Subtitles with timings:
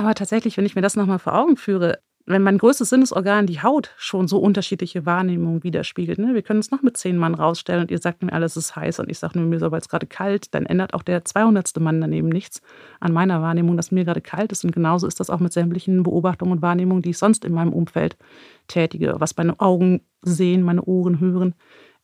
[0.00, 3.62] Aber tatsächlich, wenn ich mir das nochmal vor Augen führe, wenn mein größtes Sinnesorgan, die
[3.62, 6.18] Haut, schon so unterschiedliche Wahrnehmungen widerspiegelt.
[6.18, 6.32] Ne?
[6.32, 9.00] Wir können uns noch mit zehn Mann rausstellen und ihr sagt mir, alles ist heiß
[9.00, 11.78] und ich sage nur, mir ist aber jetzt gerade kalt, dann ändert auch der 200.
[11.80, 12.62] Mann daneben nichts
[12.98, 14.64] an meiner Wahrnehmung, dass mir gerade kalt ist.
[14.64, 17.74] Und genauso ist das auch mit sämtlichen Beobachtungen und Wahrnehmungen, die ich sonst in meinem
[17.74, 18.16] Umfeld
[18.68, 21.54] tätige, was meine Augen sehen, meine Ohren hören.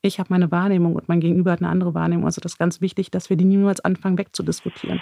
[0.03, 2.27] Ich habe meine Wahrnehmung und mein Gegenüber hat eine andere Wahrnehmung.
[2.27, 5.01] Also das ist ganz wichtig, dass wir die niemals anfangen wegzudiskutieren.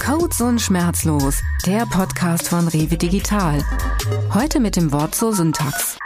[0.00, 3.62] Codes und Schmerzlos, der Podcast von Rewe Digital.
[4.32, 5.98] Heute mit dem Wort zur Syntax.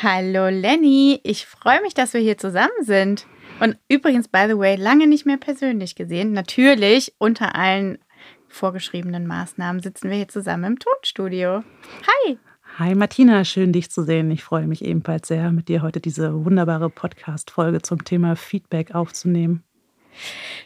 [0.00, 3.26] Hallo Lenny, ich freue mich, dass wir hier zusammen sind.
[3.58, 6.32] Und übrigens, by the way, lange nicht mehr persönlich gesehen.
[6.32, 7.98] Natürlich, unter allen
[8.46, 11.64] vorgeschriebenen Maßnahmen sitzen wir hier zusammen im Tonstudio.
[12.06, 12.38] Hi!
[12.78, 14.30] Hi Martina, schön dich zu sehen.
[14.30, 19.64] Ich freue mich ebenfalls sehr, mit dir heute diese wunderbare Podcast-Folge zum Thema Feedback aufzunehmen.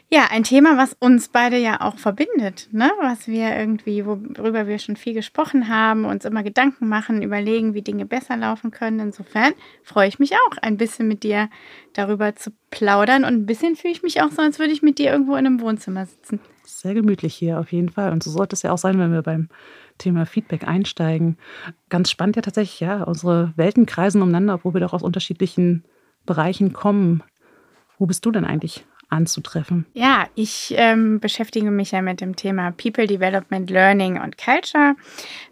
[0.09, 2.91] Ja, ein Thema, was uns beide ja auch verbindet, ne?
[3.01, 7.81] was wir irgendwie, worüber wir schon viel gesprochen haben, uns immer Gedanken machen, überlegen, wie
[7.81, 8.99] Dinge besser laufen können.
[8.99, 11.49] Insofern freue ich mich auch, ein bisschen mit dir
[11.93, 14.99] darüber zu plaudern und ein bisschen fühle ich mich auch so, als würde ich mit
[14.99, 16.39] dir irgendwo in einem Wohnzimmer sitzen.
[16.63, 18.11] Sehr gemütlich hier auf jeden Fall.
[18.11, 19.49] Und so sollte es ja auch sein, wenn wir beim
[19.97, 21.37] Thema Feedback einsteigen.
[21.89, 25.85] Ganz spannend ja tatsächlich, ja, unsere Welten kreisen umeinander, obwohl wir doch aus unterschiedlichen
[26.25, 27.23] Bereichen kommen.
[27.97, 29.85] Wo bist du denn eigentlich anzutreffen?
[29.93, 34.95] Ja, ich ähm, beschäftige mich ja mit dem Thema People Development, Learning und Culture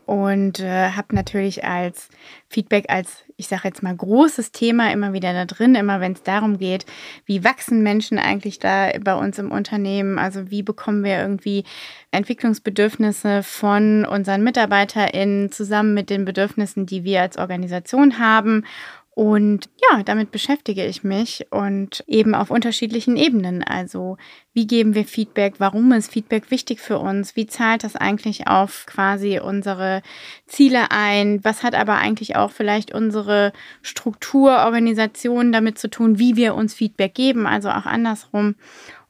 [0.05, 2.09] und äh, habe natürlich als
[2.49, 6.23] Feedback als, ich sage jetzt mal, großes Thema immer wieder da drin, immer wenn es
[6.23, 6.85] darum geht,
[7.25, 11.63] wie wachsen Menschen eigentlich da bei uns im Unternehmen, also wie bekommen wir irgendwie
[12.11, 18.65] Entwicklungsbedürfnisse von unseren MitarbeiterInnen zusammen mit den Bedürfnissen, die wir als Organisation haben
[19.13, 23.61] und ja, damit beschäftige ich mich und eben auf unterschiedlichen Ebenen.
[23.61, 24.17] Also
[24.53, 25.55] wie geben wir Feedback?
[25.57, 27.35] Warum ist Feedback wichtig für uns?
[27.35, 30.01] Wie zahlt das eigentlich auf quasi unsere
[30.47, 31.43] Ziele ein?
[31.43, 33.51] Was hat aber eigentlich auch vielleicht unsere
[33.81, 37.47] Struktur, Organisation damit zu tun, wie wir uns Feedback geben?
[37.47, 38.55] Also auch andersrum.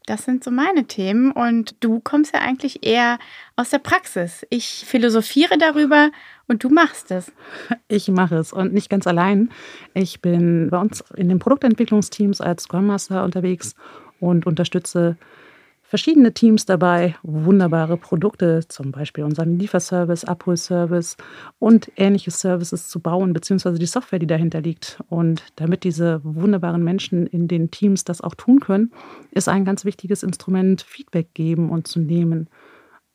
[0.07, 3.19] Das sind so meine Themen und du kommst ja eigentlich eher
[3.56, 4.47] aus der Praxis.
[4.50, 6.09] Ich philosophiere darüber
[6.51, 7.31] und du machst es.
[7.88, 9.50] Ich mache es und nicht ganz allein.
[9.94, 13.73] Ich bin bei uns in den Produktentwicklungsteams als Scrum Master unterwegs
[14.19, 15.17] und unterstütze
[15.81, 21.16] verschiedene Teams dabei, wunderbare Produkte, zum Beispiel unseren Lieferservice, Abholservice
[21.59, 25.00] und ähnliche Services zu bauen, beziehungsweise die Software, die dahinter liegt.
[25.09, 28.91] Und damit diese wunderbaren Menschen in den Teams das auch tun können,
[29.31, 32.50] ist ein ganz wichtiges Instrument Feedback geben und zu nehmen.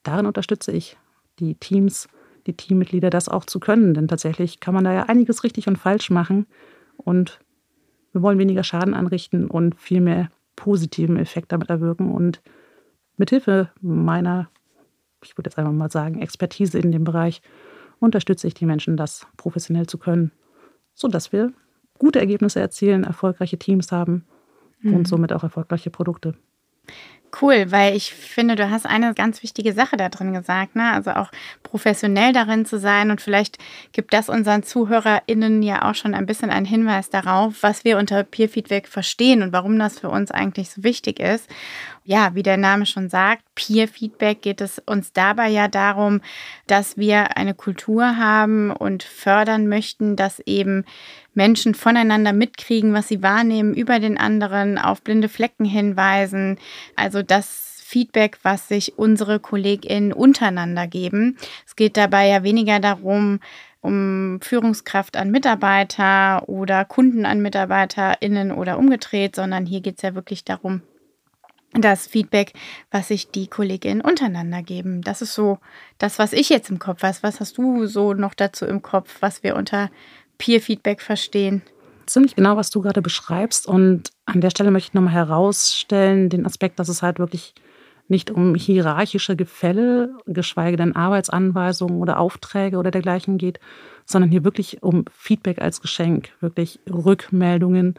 [0.03, 0.97] Darin unterstütze ich
[1.39, 2.09] die Teams,
[2.47, 3.95] die Teammitglieder, das auch zu können.
[3.95, 6.47] Denn tatsächlich kann man da ja einiges richtig und falsch machen.
[6.97, 7.41] Und
[8.13, 12.13] wir wollen weniger Schaden anrichten und viel mehr positiven Effekt damit erwirken.
[12.13, 12.41] Und
[13.17, 14.49] Mithilfe meiner,
[15.23, 17.43] ich würde jetzt einfach mal sagen, Expertise in dem Bereich
[17.99, 20.33] unterstütze ich die Menschen, das professionell zu können,
[20.95, 21.53] sodass wir
[21.99, 24.25] gute Ergebnisse erzielen, erfolgreiche Teams haben
[24.81, 24.95] mhm.
[24.95, 26.35] und somit auch erfolgreiche Produkte.
[27.41, 30.93] Cool, weil ich finde, du hast eine ganz wichtige Sache da drin gesagt, ne?
[30.93, 31.31] Also auch
[31.63, 33.59] professionell darin zu sein und vielleicht
[33.93, 38.23] gibt das unseren ZuhörerInnen ja auch schon ein bisschen einen Hinweis darauf, was wir unter
[38.25, 41.49] Peer Feedback verstehen und warum das für uns eigentlich so wichtig ist
[42.07, 46.21] ja, wie der Name schon sagt, Peer Feedback geht es uns dabei ja darum,
[46.69, 50.85] dass wir eine Kultur haben und fördern möchten, dass eben
[51.35, 56.59] Menschen voneinander mitkriegen, was sie wahrnehmen, über den anderen, auf blinde Flecken hinweisen.
[56.95, 61.37] Also das Feedback, was sich unsere KollegInnen untereinander geben.
[61.67, 63.39] Es geht dabei ja weniger darum,
[63.81, 70.17] um Führungskraft an Mitarbeiter oder Kunden an MitarbeiterInnen oder umgedreht, sondern hier geht es ja
[70.17, 70.83] wirklich darum,
[71.73, 72.53] das Feedback,
[72.91, 75.03] was sich die Kolleginnen untereinander geben.
[75.03, 75.59] Das ist so
[75.99, 77.17] das, was ich jetzt im Kopf habe.
[77.21, 79.91] Was hast du so noch dazu im Kopf, was wir unter
[80.39, 81.63] Peer-Feedback verstehen?
[82.07, 83.67] Ziemlich genau, was du gerade beschreibst.
[83.67, 87.55] Und an der Stelle möchte ich nochmal herausstellen, den Aspekt, dass es halt wirklich
[88.09, 93.59] nicht um hierarchische Gefälle, geschweige denn Arbeitsanweisungen oder Aufträge oder dergleichen geht,
[94.05, 97.95] sondern hier wirklich um Feedback als Geschenk, wirklich Rückmeldungen.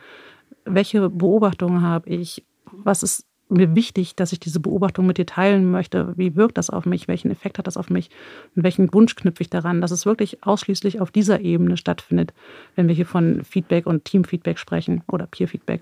[0.63, 2.45] Welche Beobachtungen habe ich?
[2.71, 6.13] Was ist mir wichtig, dass ich diese Beobachtung mit dir teilen möchte.
[6.17, 7.07] Wie wirkt das auf mich?
[7.07, 8.09] Welchen Effekt hat das auf mich?
[8.55, 12.33] Und welchen Wunsch knüpfe ich daran, dass es wirklich ausschließlich auf dieser Ebene stattfindet,
[12.75, 15.81] wenn wir hier von Feedback und Teamfeedback sprechen oder Peerfeedback.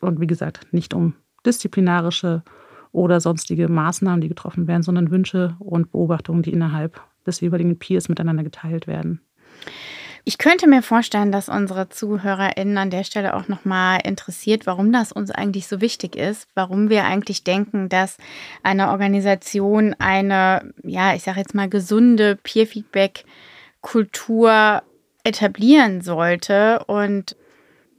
[0.00, 1.14] Und wie gesagt, nicht um
[1.44, 2.42] disziplinarische
[2.92, 8.08] oder sonstige Maßnahmen, die getroffen werden, sondern Wünsche und Beobachtungen, die innerhalb des jeweiligen Peers
[8.08, 9.20] miteinander geteilt werden.
[10.28, 15.12] Ich könnte mir vorstellen, dass unsere ZuhörerInnen an der Stelle auch nochmal interessiert, warum das
[15.12, 18.16] uns eigentlich so wichtig ist, warum wir eigentlich denken, dass
[18.64, 24.82] eine Organisation eine, ja, ich sage jetzt mal, gesunde Peer-Feedback-Kultur
[25.22, 26.82] etablieren sollte.
[26.88, 27.36] Und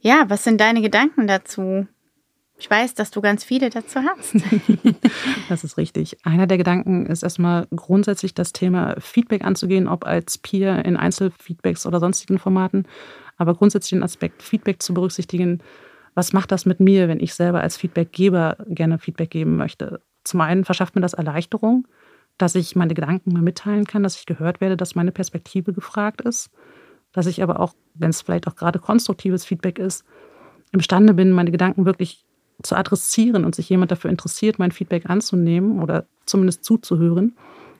[0.01, 1.88] ja, was sind deine Gedanken dazu?
[2.59, 4.36] Ich weiß, dass du ganz viele dazu hast.
[5.50, 6.18] das ist richtig.
[6.25, 11.86] Einer der Gedanken ist erstmal grundsätzlich das Thema Feedback anzugehen, ob als Peer in Einzelfeedbacks
[11.86, 12.88] oder sonstigen Formaten,
[13.38, 15.62] aber grundsätzlich den Aspekt Feedback zu berücksichtigen.
[16.15, 20.01] Was macht das mit mir, wenn ich selber als Feedbackgeber gerne Feedback geben möchte?
[20.24, 21.88] Zum einen verschafft mir das Erleichterung,
[22.39, 26.21] dass ich meine Gedanken mal mitteilen kann, dass ich gehört werde, dass meine Perspektive gefragt
[26.21, 26.50] ist,
[27.13, 30.06] dass ich aber auch, wenn es vielleicht auch gerade konstruktives Feedback ist,
[30.71, 32.26] imstande bin, meine Gedanken wirklich
[32.63, 37.36] zu adressieren und sich jemand dafür interessiert, mein Feedback anzunehmen oder zumindest zuzuhören.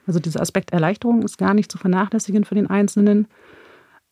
[0.06, 3.28] Also dieser Aspekt Erleichterung ist gar nicht zu vernachlässigen für den Einzelnen.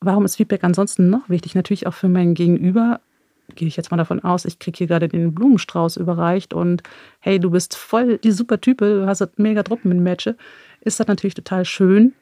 [0.00, 1.54] Warum ist Feedback ansonsten noch wichtig?
[1.54, 3.00] Natürlich auch für mein Gegenüber.
[3.54, 6.82] Gehe ich jetzt mal davon aus, ich kriege hier gerade den Blumenstrauß überreicht und
[7.20, 10.36] hey, du bist voll die super Type, du hast mega Truppen in Matche.
[10.80, 12.12] Ist das natürlich total schön,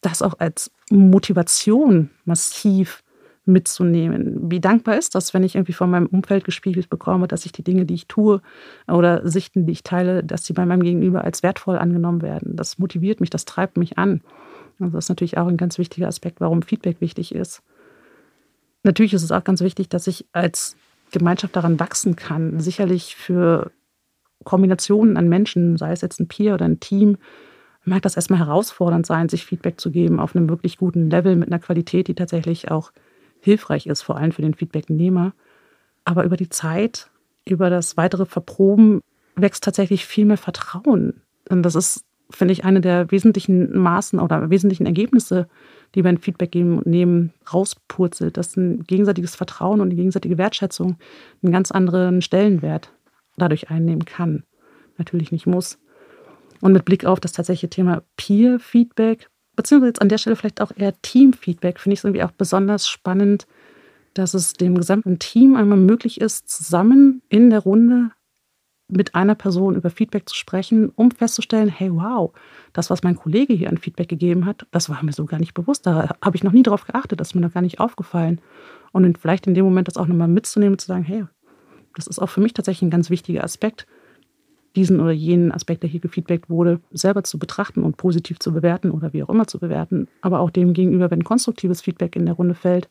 [0.00, 3.02] das auch als Motivation massiv
[3.52, 4.50] mitzunehmen.
[4.50, 7.64] Wie dankbar ist das, wenn ich irgendwie von meinem Umfeld gespiegelt bekomme, dass ich die
[7.64, 8.40] Dinge, die ich tue
[8.88, 12.56] oder Sichten, die ich teile, dass sie bei meinem Gegenüber als wertvoll angenommen werden.
[12.56, 14.22] Das motiviert mich, das treibt mich an.
[14.78, 17.62] Also das ist natürlich auch ein ganz wichtiger Aspekt, warum Feedback wichtig ist.
[18.82, 20.76] Natürlich ist es auch ganz wichtig, dass ich als
[21.12, 22.60] Gemeinschaft daran wachsen kann.
[22.60, 23.70] Sicherlich für
[24.44, 27.18] Kombinationen an Menschen, sei es jetzt ein Peer oder ein Team,
[27.84, 31.48] mag das erstmal herausfordernd sein, sich Feedback zu geben auf einem wirklich guten Level mit
[31.48, 32.92] einer Qualität, die tatsächlich auch
[33.40, 35.32] hilfreich ist, vor allem für den Feedbacknehmer.
[36.04, 37.10] Aber über die Zeit,
[37.44, 39.00] über das weitere Verproben
[39.36, 41.22] wächst tatsächlich viel mehr Vertrauen.
[41.48, 45.48] Und das ist, finde ich, eine der wesentlichen Maßen oder wesentlichen Ergebnisse,
[45.94, 50.96] die beim Feedback geben und nehmen, rauspurzelt, dass ein gegenseitiges Vertrauen und eine gegenseitige Wertschätzung
[51.42, 52.92] einen ganz anderen Stellenwert
[53.36, 54.44] dadurch einnehmen kann.
[54.98, 55.78] Natürlich nicht muss.
[56.60, 59.28] Und mit Blick auf das tatsächliche Thema Peer-Feedback
[59.60, 62.88] beziehungsweise jetzt an der Stelle vielleicht auch eher Teamfeedback, finde ich es irgendwie auch besonders
[62.88, 63.46] spannend,
[64.14, 68.10] dass es dem gesamten Team einmal möglich ist, zusammen in der Runde
[68.88, 72.32] mit einer Person über Feedback zu sprechen, um festzustellen, hey, wow,
[72.72, 75.54] das, was mein Kollege hier an Feedback gegeben hat, das war mir so gar nicht
[75.54, 75.86] bewusst.
[75.86, 78.40] Da habe ich noch nie darauf geachtet, das ist mir noch gar nicht aufgefallen.
[78.92, 81.26] Und vielleicht in dem Moment das auch nochmal mitzunehmen und zu sagen, hey,
[81.94, 83.86] das ist auch für mich tatsächlich ein ganz wichtiger Aspekt,
[84.76, 88.90] diesen oder jenen Aspekt, der hier gefeedbackt wurde, selber zu betrachten und positiv zu bewerten
[88.90, 92.34] oder wie auch immer zu bewerten, aber auch dem gegenüber, wenn konstruktives Feedback in der
[92.36, 92.88] Runde fällt,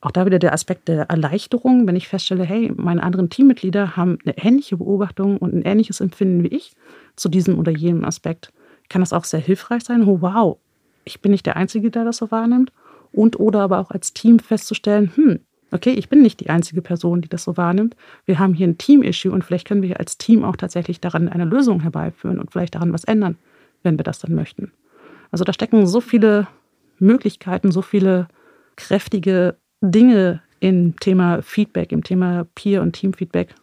[0.00, 4.18] auch da wieder der Aspekt der Erleichterung, wenn ich feststelle, hey, meine anderen Teammitglieder haben
[4.24, 6.72] eine ähnliche Beobachtung und ein ähnliches Empfinden wie ich
[7.16, 8.52] zu diesem oder jenem Aspekt,
[8.88, 10.04] kann das auch sehr hilfreich sein.
[10.04, 10.58] Oh, wow,
[11.04, 12.72] ich bin nicht der Einzige, der das so wahrnimmt.
[13.12, 15.40] Und oder aber auch als Team festzustellen, hm,
[15.70, 17.96] okay, ich bin nicht die einzige Person, die das so wahrnimmt.
[18.24, 21.44] Wir haben hier ein Team-Issue und vielleicht können wir als Team auch tatsächlich daran eine
[21.44, 23.36] Lösung herbeiführen und vielleicht daran was ändern,
[23.82, 24.72] wenn wir das dann möchten.
[25.30, 26.46] Also da stecken so viele
[26.98, 28.28] Möglichkeiten, so viele
[28.76, 33.54] kräftige Dinge im Thema Feedback, im Thema Peer- und Teamfeedback.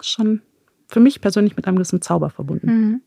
[0.00, 0.42] Schon
[0.88, 2.66] für mich persönlich mit einem gewissen Zauber verbunden.
[2.66, 3.00] Mhm.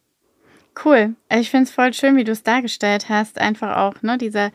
[0.83, 1.15] Cool.
[1.31, 3.39] Ich finde es voll schön, wie du es dargestellt hast.
[3.39, 4.51] Einfach auch, ne, dieser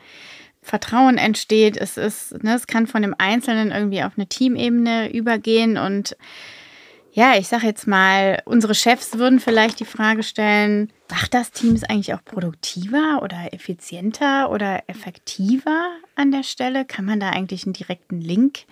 [0.63, 1.77] Vertrauen entsteht.
[1.77, 6.15] Es ist, ne, es kann von dem Einzelnen irgendwie auf eine Teamebene übergehen und
[7.15, 11.83] ja, ich sage jetzt mal, unsere Chefs würden vielleicht die Frage stellen, macht das Teams
[11.83, 16.85] eigentlich auch produktiver oder effizienter oder effektiver an der Stelle?
[16.85, 18.65] Kann man da eigentlich einen direkten Link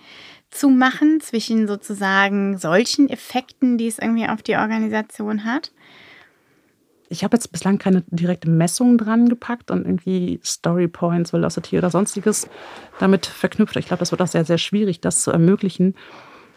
[0.50, 5.70] zu machen zwischen sozusagen solchen Effekten, die es irgendwie auf die Organisation hat?
[7.12, 11.90] Ich habe jetzt bislang keine direkte Messung dran gepackt und irgendwie Story Points, Velocity oder
[11.90, 12.48] sonstiges
[12.98, 13.76] damit verknüpft.
[13.76, 15.94] Ich glaube, das wird auch sehr, sehr schwierig, das zu ermöglichen.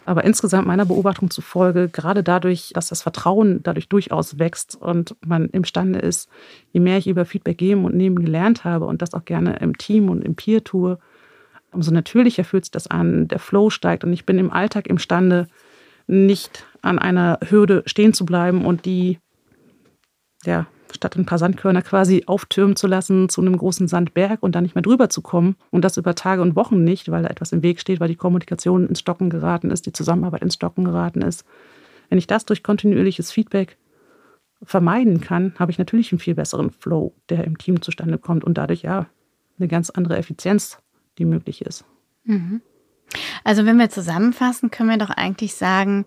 [0.06, 5.50] Aber insgesamt meiner Beobachtung zufolge, gerade dadurch, dass das Vertrauen dadurch durchaus wächst und man
[5.50, 6.30] imstande ist,
[6.72, 9.78] je mehr ich über Feedback geben und nehmen gelernt habe und das auch gerne im
[9.78, 11.00] Team und im Peer tue,
[11.74, 15.50] umso natürlicher fühlt sich das an, der Flow steigt und ich bin im Alltag imstande,
[16.08, 19.20] nicht an einer Hürde stehen zu bleiben und die
[20.46, 24.64] ja, statt ein paar Sandkörner quasi auftürmen zu lassen zu einem großen Sandberg und dann
[24.64, 27.52] nicht mehr drüber zu kommen und das über Tage und Wochen nicht, weil da etwas
[27.52, 31.22] im Weg steht, weil die Kommunikation ins Stocken geraten ist, die Zusammenarbeit ins Stocken geraten
[31.22, 31.46] ist.
[32.10, 33.78] Wenn ich das durch kontinuierliches Feedback
[34.64, 38.58] vermeiden kann, habe ich natürlich einen viel besseren Flow, der im Team zustande kommt und
[38.58, 39.08] dadurch ja
[39.60, 40.80] eine ganz andere Effizienz,
[41.18, 41.86] die möglich ist.
[42.24, 42.62] Mhm.
[43.44, 46.06] Also wenn wir zusammenfassen, können wir doch eigentlich sagen,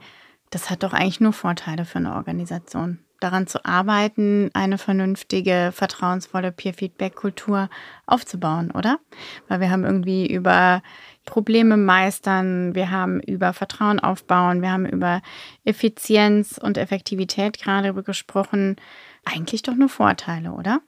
[0.50, 6.52] das hat doch eigentlich nur Vorteile für eine Organisation daran zu arbeiten, eine vernünftige, vertrauensvolle
[6.52, 7.68] Peer-Feedback-Kultur
[8.06, 8.98] aufzubauen, oder?
[9.48, 10.82] Weil wir haben irgendwie über
[11.24, 15.20] Probleme meistern, wir haben über Vertrauen aufbauen, wir haben über
[15.64, 18.76] Effizienz und Effektivität gerade gesprochen.
[19.24, 20.80] Eigentlich doch nur Vorteile, oder?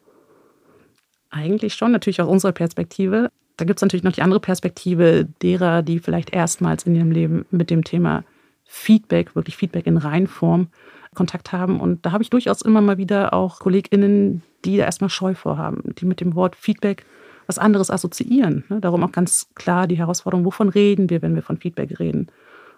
[1.31, 3.31] Eigentlich schon, natürlich aus unserer Perspektive.
[3.57, 7.45] Da gibt es natürlich noch die andere Perspektive derer, die vielleicht erstmals in ihrem Leben
[7.51, 8.25] mit dem Thema
[8.65, 10.69] Feedback, wirklich Feedback in Reinform
[11.14, 11.81] Kontakt haben.
[11.81, 15.95] Und da habe ich durchaus immer mal wieder auch KollegInnen, die da erstmal Scheu vorhaben,
[15.99, 17.05] die mit dem Wort Feedback
[17.47, 18.64] was anderes assoziieren.
[18.69, 18.81] Ne?
[18.81, 22.29] Darum auch ganz klar die Herausforderung, wovon reden wir, wenn wir von Feedback reden?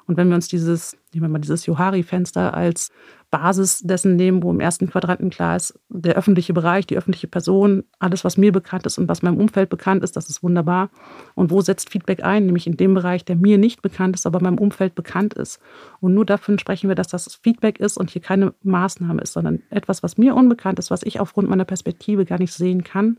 [0.07, 2.91] Und wenn wir uns dieses, nehmen wir mal dieses Johari-Fenster als
[3.31, 7.85] Basis dessen nehmen, wo im ersten Quadranten klar ist, der öffentliche Bereich, die öffentliche Person,
[7.99, 10.91] alles, was mir bekannt ist und was meinem Umfeld bekannt ist, das ist wunderbar.
[11.35, 12.45] Und wo setzt Feedback ein?
[12.45, 15.61] Nämlich in dem Bereich, der mir nicht bekannt ist, aber meinem Umfeld bekannt ist.
[16.01, 19.63] Und nur davon sprechen wir, dass das Feedback ist und hier keine Maßnahme ist, sondern
[19.71, 23.19] etwas, was mir unbekannt ist, was ich aufgrund meiner Perspektive gar nicht sehen kann,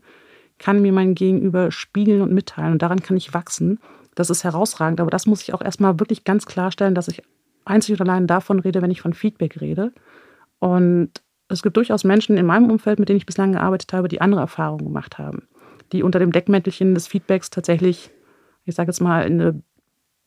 [0.58, 2.72] kann mir mein Gegenüber spiegeln und mitteilen.
[2.72, 3.80] Und daran kann ich wachsen.
[4.14, 5.00] Das ist herausragend.
[5.00, 7.22] Aber das muss ich auch erstmal wirklich ganz klarstellen, dass ich
[7.64, 9.92] einzig und allein davon rede, wenn ich von Feedback rede.
[10.58, 11.10] Und
[11.48, 14.40] es gibt durchaus Menschen in meinem Umfeld, mit denen ich bislang gearbeitet habe, die andere
[14.40, 15.46] Erfahrungen gemacht haben,
[15.92, 18.10] die unter dem Deckmäntelchen des Feedbacks tatsächlich,
[18.64, 19.62] ich sage jetzt mal, eine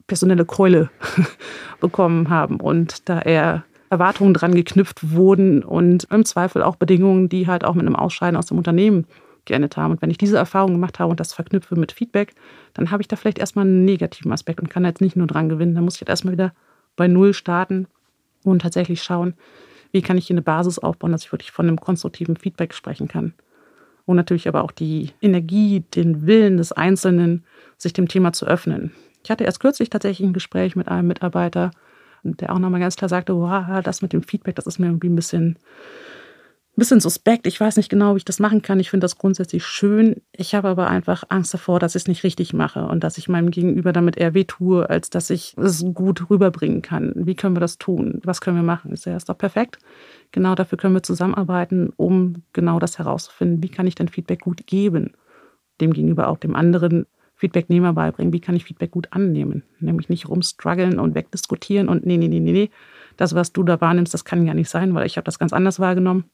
[0.05, 0.89] personelle Keule
[1.79, 7.47] bekommen haben und da eher Erwartungen dran geknüpft wurden und im Zweifel auch Bedingungen, die
[7.47, 9.05] halt auch mit einem Ausscheiden aus dem Unternehmen
[9.47, 9.91] geendet haben.
[9.91, 12.35] Und wenn ich diese Erfahrung gemacht habe und das verknüpfe mit Feedback,
[12.73, 15.49] dann habe ich da vielleicht erstmal einen negativen Aspekt und kann jetzt nicht nur dran
[15.49, 15.75] gewinnen.
[15.75, 16.53] Dann muss ich jetzt erstmal wieder
[16.95, 17.87] bei Null starten
[18.43, 19.33] und tatsächlich schauen,
[19.91, 23.07] wie kann ich hier eine Basis aufbauen, dass ich wirklich von einem konstruktiven Feedback sprechen
[23.07, 23.33] kann.
[24.05, 27.43] Und natürlich aber auch die Energie, den Willen des Einzelnen,
[27.77, 28.91] sich dem Thema zu öffnen.
[29.23, 31.71] Ich hatte erst kürzlich tatsächlich ein Gespräch mit einem Mitarbeiter,
[32.23, 35.09] der auch nochmal ganz klar sagte, wow, das mit dem Feedback, das ist mir irgendwie
[35.09, 35.57] ein bisschen
[36.77, 37.47] bisschen suspekt.
[37.47, 38.79] Ich weiß nicht genau, wie ich das machen kann.
[38.79, 40.21] Ich finde das grundsätzlich schön.
[40.31, 43.27] Ich habe aber einfach Angst davor, dass ich es nicht richtig mache und dass ich
[43.27, 47.13] meinem Gegenüber damit eher wehtue, als dass ich es gut rüberbringen kann.
[47.15, 48.21] Wie können wir das tun?
[48.23, 48.91] Was können wir machen?
[48.91, 49.79] Ist ja ist doch perfekt.
[50.31, 53.63] Genau dafür können wir zusammenarbeiten, um genau das herauszufinden.
[53.63, 55.13] Wie kann ich denn Feedback gut geben?
[55.81, 58.33] Dem gegenüber auch dem anderen Feedbacknehmer beibringen.
[58.33, 59.63] Wie kann ich Feedback gut annehmen?
[59.79, 62.69] Nämlich nicht rumstruggeln und wegdiskutieren und nee, nee, nee, nee, nee.
[63.15, 65.53] Das, was du da wahrnimmst, das kann ja nicht sein, weil ich habe das ganz
[65.53, 66.25] anders wahrgenommen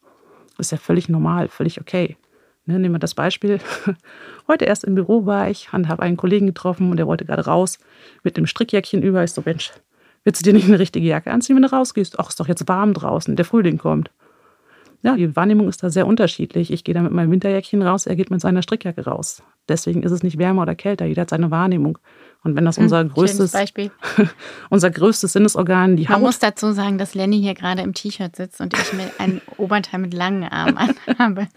[0.57, 2.17] ist ja völlig normal, völlig okay.
[2.65, 3.59] Ne, nehmen wir das Beispiel.
[4.47, 7.45] Heute erst im Büro war ich und habe einen Kollegen getroffen und der wollte gerade
[7.45, 7.77] raus
[8.23, 9.23] mit einem Strickjäckchen über.
[9.23, 9.71] Ich so, Mensch,
[10.23, 12.19] willst du dir nicht eine richtige Jacke anziehen, wenn du rausgehst?
[12.19, 14.11] Ach, ist doch jetzt warm draußen, der Frühling kommt.
[15.01, 16.71] Ja, die Wahrnehmung ist da sehr unterschiedlich.
[16.71, 19.43] Ich gehe da mit meinem Winterjäckchen raus, er geht mit seiner Strickjacke raus.
[19.67, 21.97] Deswegen ist es nicht wärmer oder kälter, jeder hat seine Wahrnehmung.
[22.43, 23.53] Und wenn das hm, unser hm, größtes,
[24.69, 26.17] unser größtes Sinnesorgan, die Man Haut.
[26.17, 29.41] Man muss dazu sagen, dass Lenny hier gerade im T-Shirt sitzt und ich mir ein
[29.57, 31.47] Oberteil mit langen Armen anhabe.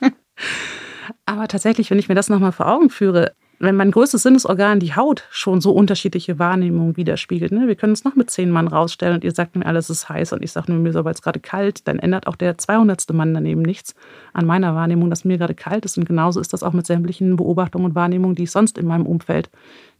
[1.24, 4.94] Aber tatsächlich, wenn ich mir das nochmal vor Augen führe, wenn mein größtes Sinnesorgan, die
[4.94, 7.52] Haut, schon so unterschiedliche Wahrnehmungen widerspiegelt.
[7.52, 7.66] Ne?
[7.66, 10.34] Wir können uns noch mit zehn Mann rausstellen und ihr sagt mir, alles ist heiß
[10.34, 13.12] und ich sage nur, mir ist aber jetzt gerade kalt, dann ändert auch der 200.
[13.14, 13.94] Mann daneben nichts
[14.34, 15.96] an meiner Wahrnehmung, dass mir gerade kalt ist.
[15.96, 19.06] Und genauso ist das auch mit sämtlichen Beobachtungen und Wahrnehmungen, die ich sonst in meinem
[19.06, 19.48] Umfeld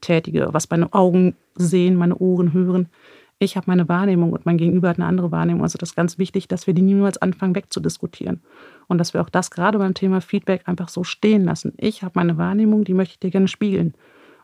[0.02, 2.88] tätige, was meine Augen sehen, meine Ohren hören.
[3.38, 5.62] Ich habe meine Wahrnehmung und mein Gegenüber hat eine andere Wahrnehmung.
[5.62, 8.40] Also das ist ganz wichtig, dass wir die niemals anfangen wegzudiskutieren.
[8.88, 11.74] Und dass wir auch das gerade beim Thema Feedback einfach so stehen lassen.
[11.76, 13.94] Ich habe meine Wahrnehmung, die möchte ich dir gerne spiegeln.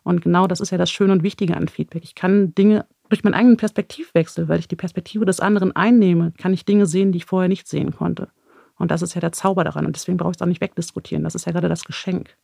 [0.03, 2.05] Und genau das ist ja das Schöne und Wichtige an Feedback.
[2.05, 6.53] Ich kann Dinge durch meinen eigenen Perspektivwechsel, weil ich die Perspektive des anderen einnehme, kann
[6.53, 8.29] ich Dinge sehen, die ich vorher nicht sehen konnte.
[8.79, 9.87] Und das ist ja der Zauber daran.
[9.87, 11.25] Und deswegen brauche ich es auch nicht wegdiskutieren.
[11.25, 12.37] Das ist ja gerade das Geschenk.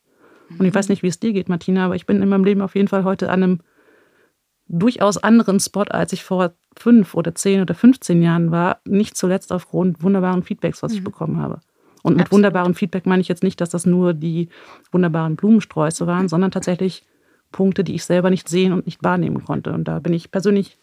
[0.58, 2.62] Und ich weiß nicht, wie es dir geht, Martina, aber ich bin in meinem Leben
[2.62, 3.60] auf jeden Fall heute an einem
[4.68, 8.80] durchaus anderen Spot, als ich vor fünf oder zehn oder 15 Jahren war.
[8.84, 11.04] Nicht zuletzt aufgrund wunderbaren Feedbacks, was ich mhm.
[11.04, 11.60] bekommen habe.
[12.02, 12.32] Und mit Absolut.
[12.32, 14.48] wunderbarem Feedback meine ich jetzt nicht, dass das nur die
[14.92, 17.04] wunderbaren Blumensträuße waren, sondern tatsächlich
[17.50, 19.72] Punkte, die ich selber nicht sehen und nicht wahrnehmen konnte.
[19.72, 20.78] Und da bin ich persönlich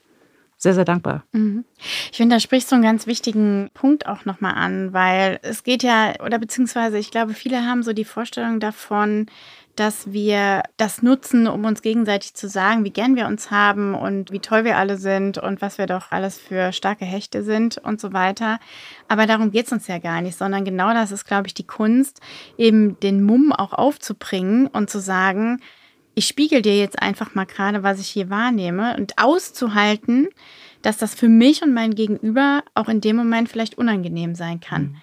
[0.57, 1.23] sehr, sehr dankbar.
[1.31, 1.65] Mhm.
[2.11, 5.83] Ich finde, da sprichst du einen ganz wichtigen Punkt auch nochmal an, weil es geht
[5.83, 9.27] ja, oder beziehungsweise ich glaube, viele haben so die Vorstellung davon,
[9.75, 14.31] dass wir das nutzen, um uns gegenseitig zu sagen, wie gern wir uns haben und
[14.31, 17.99] wie toll wir alle sind und was wir doch alles für starke Hechte sind und
[17.99, 18.59] so weiter.
[19.07, 21.67] Aber darum geht es uns ja gar nicht, sondern genau das ist, glaube ich, die
[21.67, 22.21] Kunst,
[22.57, 25.59] eben den Mumm auch aufzubringen und zu sagen,
[26.15, 30.29] ich spiegel dir jetzt einfach mal gerade, was ich hier wahrnehme und auszuhalten,
[30.81, 34.83] dass das für mich und mein Gegenüber auch in dem Moment vielleicht unangenehm sein kann.
[34.83, 34.95] Mhm.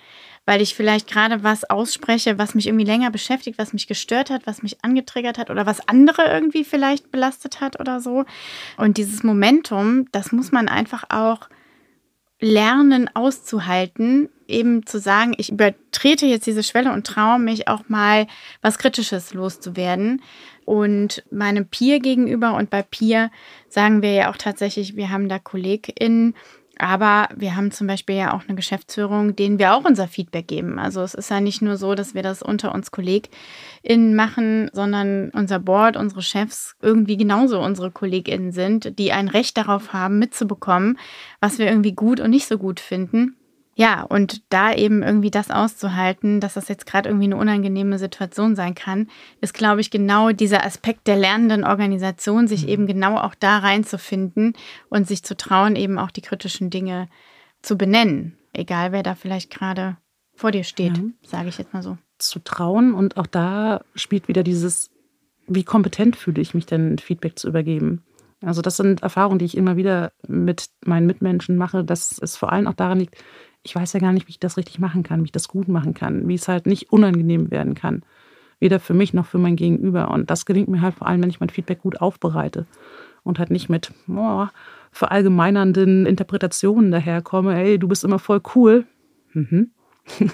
[0.45, 4.47] Weil ich vielleicht gerade was ausspreche, was mich irgendwie länger beschäftigt, was mich gestört hat,
[4.47, 8.25] was mich angetriggert hat oder was andere irgendwie vielleicht belastet hat oder so.
[8.77, 11.49] Und dieses Momentum, das muss man einfach auch
[12.43, 18.27] lernen auszuhalten, eben zu sagen, ich übertrete jetzt diese Schwelle und traue mich auch mal
[18.61, 20.23] was Kritisches loszuwerden.
[20.65, 23.31] Und meinem Peer gegenüber und bei Peer
[23.69, 26.35] sagen wir ja auch tatsächlich, wir haben da KollegInnen,
[26.79, 30.79] aber wir haben zum Beispiel ja auch eine Geschäftsführung, denen wir auch unser Feedback geben.
[30.79, 35.31] Also es ist ja nicht nur so, dass wir das unter uns KollegInnen machen, sondern
[35.31, 40.99] unser Board, unsere Chefs irgendwie genauso unsere KollegInnen sind, die ein Recht darauf haben, mitzubekommen,
[41.41, 43.37] was wir irgendwie gut und nicht so gut finden.
[43.75, 48.55] Ja, und da eben irgendwie das auszuhalten, dass das jetzt gerade irgendwie eine unangenehme Situation
[48.55, 49.09] sein kann,
[49.41, 52.69] ist, glaube ich, genau dieser Aspekt der lernenden Organisation, sich mhm.
[52.69, 54.53] eben genau auch da reinzufinden
[54.91, 57.09] und sich zu trauen, eben auch die kritischen Dinge
[57.63, 59.97] zu benennen, egal wer da vielleicht gerade
[60.35, 61.05] vor dir steht, ja.
[61.23, 61.97] sage ich jetzt mal so.
[62.19, 64.91] Zu trauen und auch da spielt wieder dieses,
[65.47, 68.03] wie kompetent fühle ich mich denn, Feedback zu übergeben.
[68.43, 72.53] Also das sind Erfahrungen, die ich immer wieder mit meinen Mitmenschen mache, dass es vor
[72.53, 73.17] allem auch daran liegt,
[73.63, 75.69] ich weiß ja gar nicht, wie ich das richtig machen kann, wie ich das gut
[75.69, 78.03] machen kann, wie es halt nicht unangenehm werden kann.
[78.59, 80.11] Weder für mich noch für mein Gegenüber.
[80.11, 82.67] Und das gelingt mir halt vor allem, wenn ich mein Feedback gut aufbereite
[83.25, 84.47] und halt nicht mit oh,
[84.91, 88.85] verallgemeinernden Interpretationen daherkomme, hey, du bist immer voll cool.
[89.33, 89.71] Mhm.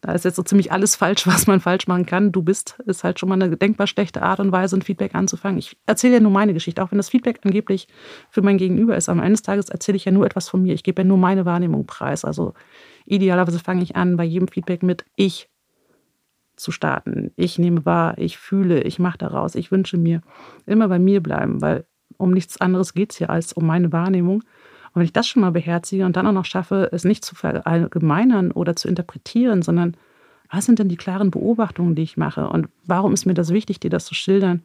[0.00, 2.32] da ist jetzt so ziemlich alles falsch, was man falsch machen kann.
[2.32, 5.58] Du bist, ist halt schon mal eine denkbar schlechte Art und Weise, ein Feedback anzufangen.
[5.58, 7.88] Ich erzähle ja nur meine Geschichte, auch wenn das Feedback angeblich
[8.30, 9.08] für mein Gegenüber ist.
[9.08, 10.74] Am Ende des Tages erzähle ich ja nur etwas von mir.
[10.74, 12.24] Ich gebe ja nur meine Wahrnehmung preis.
[12.24, 12.54] Also
[13.04, 15.48] idealerweise fange ich an, bei jedem Feedback mit ich
[16.56, 17.32] zu starten.
[17.36, 20.20] Ich nehme wahr, ich fühle, ich mache daraus, ich wünsche mir.
[20.66, 21.86] Immer bei mir bleiben, weil
[22.18, 24.42] um nichts anderes geht es hier als um meine Wahrnehmung.
[24.92, 27.34] Und wenn ich das schon mal beherzige und dann auch noch schaffe, es nicht zu
[27.34, 29.96] verallgemeinern oder zu interpretieren, sondern
[30.50, 33.78] was sind denn die klaren Beobachtungen, die ich mache und warum ist mir das wichtig,
[33.78, 34.64] dir das zu schildern?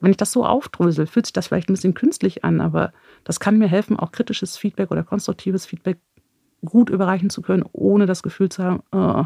[0.00, 2.92] Wenn ich das so aufdrösel, fühlt sich das vielleicht ein bisschen künstlich an, aber
[3.24, 5.98] das kann mir helfen, auch kritisches Feedback oder konstruktives Feedback
[6.64, 9.24] gut überreichen zu können, ohne das Gefühl zu haben, oh,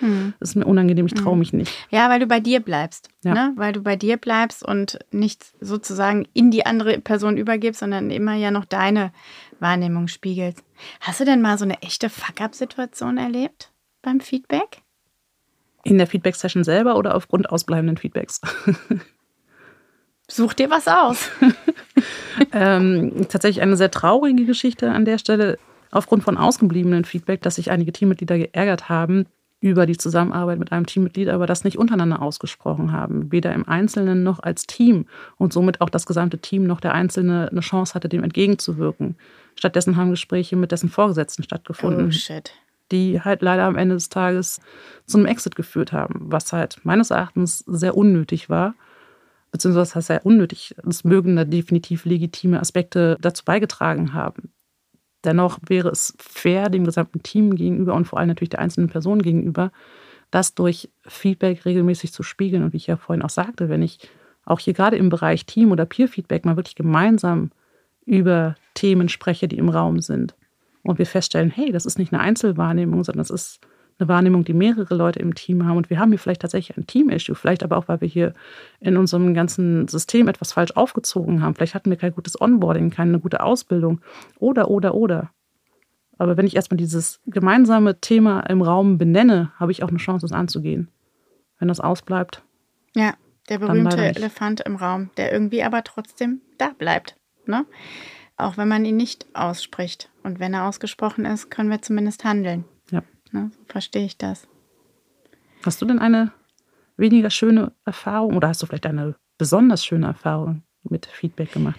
[0.00, 0.34] hm.
[0.40, 1.38] Das ist mir unangenehm, ich traue hm.
[1.38, 1.72] mich nicht.
[1.90, 3.08] Ja, weil du bei dir bleibst.
[3.24, 3.34] Ja.
[3.34, 3.52] Ne?
[3.56, 8.34] Weil du bei dir bleibst und nicht sozusagen in die andere Person übergibst, sondern immer
[8.34, 9.12] ja noch deine
[9.58, 10.62] Wahrnehmung spiegelst.
[11.00, 14.82] Hast du denn mal so eine echte Fuck-up-Situation erlebt beim Feedback?
[15.84, 18.40] In der Feedback-Session selber oder aufgrund ausbleibenden Feedbacks?
[20.28, 21.30] Such dir was aus.
[22.52, 25.58] ähm, tatsächlich eine sehr traurige Geschichte an der Stelle.
[25.96, 29.24] Aufgrund von ausgebliebenen Feedback, dass sich einige Teammitglieder geärgert haben,
[29.60, 34.22] über die Zusammenarbeit mit einem Teammitglied, aber das nicht untereinander ausgesprochen haben, weder im Einzelnen
[34.22, 35.06] noch als Team
[35.38, 39.16] und somit auch das gesamte Team noch der Einzelne eine Chance hatte, dem entgegenzuwirken.
[39.54, 42.10] Stattdessen haben Gespräche mit dessen Vorgesetzten stattgefunden, oh,
[42.92, 44.60] die halt leider am Ende des Tages
[45.06, 48.74] zum Exit geführt haben, was halt meines Erachtens sehr unnötig war,
[49.50, 54.52] beziehungsweise sehr unnötig, es mögen da definitiv legitime Aspekte dazu beigetragen haben.
[55.26, 59.20] Dennoch wäre es fair dem gesamten Team gegenüber und vor allem natürlich der einzelnen Person
[59.20, 59.72] gegenüber,
[60.30, 62.62] das durch Feedback regelmäßig zu spiegeln.
[62.62, 63.98] Und wie ich ja vorhin auch sagte, wenn ich
[64.44, 67.50] auch hier gerade im Bereich Team- oder Peer-Feedback mal wirklich gemeinsam
[68.04, 70.36] über Themen spreche, die im Raum sind
[70.84, 73.60] und wir feststellen, hey, das ist nicht eine Einzelwahrnehmung, sondern das ist
[73.98, 75.76] eine Wahrnehmung, die mehrere Leute im Team haben.
[75.76, 78.34] Und wir haben hier vielleicht tatsächlich ein Team-Issue, vielleicht aber auch, weil wir hier
[78.80, 81.54] in unserem ganzen System etwas falsch aufgezogen haben.
[81.54, 84.00] Vielleicht hatten wir kein gutes Onboarding, keine gute Ausbildung
[84.38, 85.30] oder, oder, oder.
[86.18, 90.26] Aber wenn ich erstmal dieses gemeinsame Thema im Raum benenne, habe ich auch eine Chance,
[90.26, 90.88] es anzugehen.
[91.58, 92.42] Wenn das ausbleibt.
[92.94, 93.14] Ja,
[93.48, 97.16] der berühmte Elefant im Raum, der irgendwie aber trotzdem da bleibt.
[97.46, 97.64] Ne?
[98.36, 100.10] Auch wenn man ihn nicht ausspricht.
[100.22, 102.64] Und wenn er ausgesprochen ist, können wir zumindest handeln.
[103.36, 103.50] Ne?
[103.52, 104.48] So verstehe ich das.
[105.64, 106.32] Hast du denn eine
[106.96, 111.78] weniger schöne Erfahrung oder hast du vielleicht eine besonders schöne Erfahrung mit Feedback gemacht?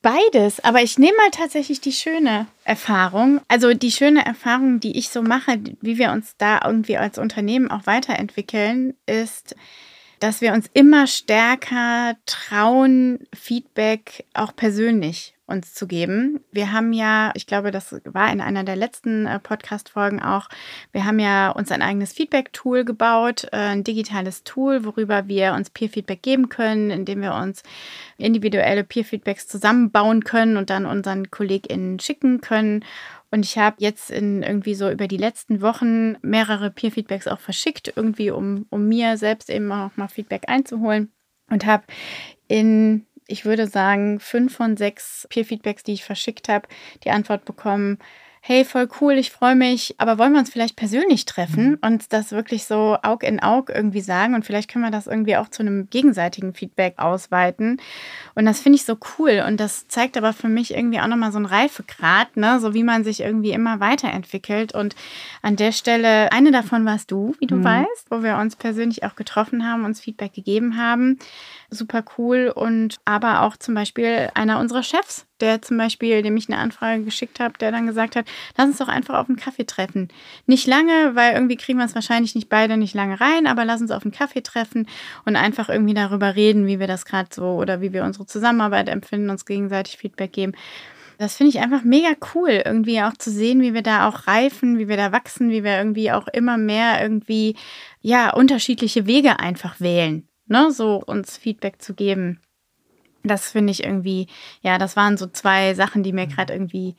[0.00, 3.40] Beides, aber ich nehme mal tatsächlich die schöne Erfahrung.
[3.48, 7.70] Also die schöne Erfahrung, die ich so mache, wie wir uns da irgendwie als Unternehmen
[7.70, 9.56] auch weiterentwickeln, ist,
[10.20, 16.40] dass wir uns immer stärker trauen, Feedback auch persönlich uns zu geben.
[16.52, 20.48] Wir haben ja, ich glaube, das war in einer der letzten äh, Podcast-Folgen auch,
[20.92, 25.70] wir haben ja uns ein eigenes Feedback-Tool gebaut, äh, ein digitales Tool, worüber wir uns
[25.70, 27.62] Peer-Feedback geben können, indem wir uns
[28.18, 32.84] individuelle Peer-Feedbacks zusammenbauen können und dann unseren KollegInnen schicken können.
[33.30, 37.92] Und ich habe jetzt in irgendwie so über die letzten Wochen mehrere Peer-Feedbacks auch verschickt,
[37.96, 41.10] irgendwie um, um mir selbst eben auch mal Feedback einzuholen
[41.50, 41.84] und habe
[42.48, 46.66] in ich würde sagen, fünf von sechs Peer-Feedbacks, die ich verschickt habe,
[47.04, 47.98] die Antwort bekommen,
[48.40, 51.78] hey, voll cool, ich freue mich, aber wollen wir uns vielleicht persönlich treffen Mhm.
[51.82, 55.36] und das wirklich so Aug in Aug irgendwie sagen und vielleicht können wir das irgendwie
[55.36, 57.80] auch zu einem gegenseitigen Feedback ausweiten.
[58.34, 61.32] Und das finde ich so cool und das zeigt aber für mich irgendwie auch nochmal
[61.32, 62.60] so einen Reifegrad, ne?
[62.60, 64.74] so wie man sich irgendwie immer weiterentwickelt.
[64.74, 64.94] Und
[65.42, 67.64] an der Stelle, eine davon warst du, wie du Mhm.
[67.64, 71.18] weißt, wo wir uns persönlich auch getroffen haben, uns Feedback gegeben haben.
[71.70, 76.48] Super cool und aber auch zum Beispiel einer unserer Chefs, der zum Beispiel, dem ich
[76.48, 79.64] eine Anfrage geschickt habe, der dann gesagt hat, lass uns doch einfach auf einen Kaffee
[79.64, 80.08] treffen.
[80.46, 83.80] Nicht lange, weil irgendwie kriegen wir es wahrscheinlich nicht beide nicht lange rein, aber lass
[83.80, 84.86] uns auf einen Kaffee treffen
[85.24, 88.88] und einfach irgendwie darüber reden, wie wir das gerade so oder wie wir unsere Zusammenarbeit
[88.88, 90.52] empfinden, uns gegenseitig Feedback geben.
[91.18, 94.78] Das finde ich einfach mega cool, irgendwie auch zu sehen, wie wir da auch reifen,
[94.78, 97.56] wie wir da wachsen, wie wir irgendwie auch immer mehr irgendwie,
[98.00, 102.40] ja, unterschiedliche Wege einfach wählen, ne, so uns Feedback zu geben.
[103.28, 104.26] Das finde ich irgendwie,
[104.62, 106.96] ja, das waren so zwei Sachen, die mir gerade irgendwie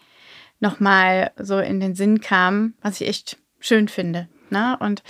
[0.59, 4.27] nochmal so in den Sinn kamen, was ich echt schön finde.
[4.49, 4.77] Ne?
[4.79, 5.03] Und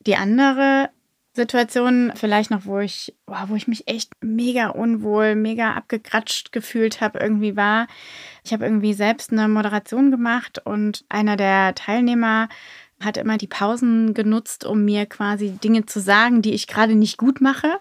[0.00, 0.90] die andere
[1.36, 7.00] Situation, vielleicht noch, wo ich, boah, wo ich mich echt mega unwohl, mega abgekratscht gefühlt
[7.00, 7.86] habe, irgendwie war,
[8.42, 12.48] ich habe irgendwie selbst eine Moderation gemacht und einer der Teilnehmer
[13.04, 17.18] hat immer die Pausen genutzt, um mir quasi Dinge zu sagen, die ich gerade nicht
[17.18, 17.78] gut mache.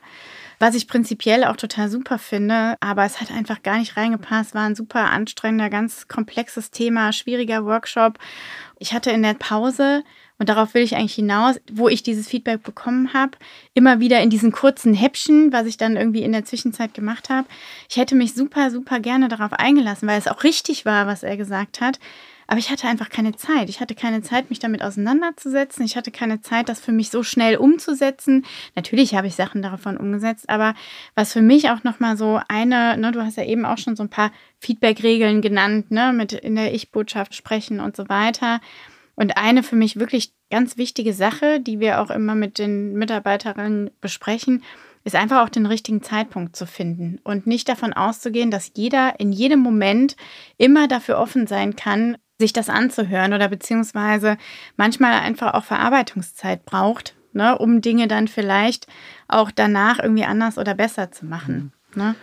[0.60, 4.64] Was ich prinzipiell auch total super finde, aber es hat einfach gar nicht reingepasst, war
[4.64, 8.18] ein super anstrengender, ganz komplexes Thema, schwieriger Workshop.
[8.80, 10.04] Ich hatte in der Pause,
[10.38, 13.38] und darauf will ich eigentlich hinaus, wo ich dieses Feedback bekommen habe,
[13.74, 17.48] immer wieder in diesen kurzen Häppchen, was ich dann irgendwie in der Zwischenzeit gemacht habe.
[17.90, 21.38] Ich hätte mich super, super gerne darauf eingelassen, weil es auch richtig war, was er
[21.38, 22.00] gesagt hat.
[22.48, 23.70] Aber ich hatte einfach keine Zeit.
[23.70, 25.86] Ich hatte keine Zeit, mich damit auseinanderzusetzen.
[25.86, 28.46] Ich hatte keine Zeit, das für mich so schnell umzusetzen.
[28.76, 30.76] Natürlich habe ich Sachen davon umgesetzt, aber
[31.16, 34.04] was für mich auch nochmal so eine, ne, du hast ja eben auch schon so
[34.04, 38.62] ein paar Feedback-Regeln genannt, ne, mit in der Ich-Botschaft sprechen und so weiter.
[39.16, 43.92] Und eine für mich wirklich ganz wichtige Sache, die wir auch immer mit den Mitarbeiterinnen
[44.02, 44.64] besprechen,
[45.06, 49.32] ist einfach auch den richtigen Zeitpunkt zu finden und nicht davon auszugehen, dass jeder in
[49.32, 50.16] jedem Moment
[50.58, 54.38] immer dafür offen sein kann, sich das anzuhören oder beziehungsweise
[54.78, 58.88] manchmal einfach auch Verarbeitungszeit braucht, ne, um Dinge dann vielleicht
[59.28, 61.72] auch danach irgendwie anders oder besser zu machen.
[61.96, 62.16] Ne?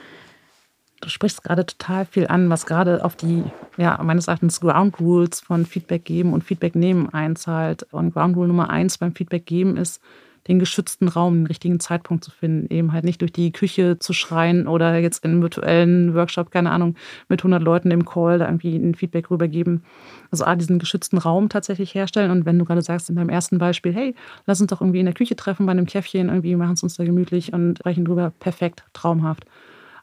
[1.00, 3.42] Du sprichst gerade total viel an, was gerade auf die,
[3.76, 7.82] ja, meines Erachtens Ground Rules von Feedback geben und Feedback nehmen einzahlt.
[7.90, 10.00] Und Ground Rule Nummer eins beim Feedback geben ist,
[10.48, 12.72] den geschützten Raum, den richtigen Zeitpunkt zu finden.
[12.72, 16.70] Eben halt nicht durch die Küche zu schreien oder jetzt in einem virtuellen Workshop, keine
[16.70, 16.96] Ahnung,
[17.28, 19.84] mit 100 Leuten im Call da irgendwie ein Feedback rübergeben.
[20.30, 22.30] Also A, diesen geschützten Raum tatsächlich herstellen.
[22.30, 24.14] Und wenn du gerade sagst in deinem ersten Beispiel, hey,
[24.46, 26.96] lass uns doch irgendwie in der Küche treffen bei einem Käffchen, irgendwie machen es uns
[26.96, 29.44] da gemütlich und sprechen drüber, perfekt, traumhaft.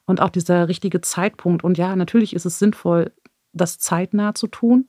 [0.06, 1.64] Und auch dieser richtige Zeitpunkt.
[1.64, 3.12] Und ja, natürlich ist es sinnvoll,
[3.54, 4.88] das zeitnah zu tun.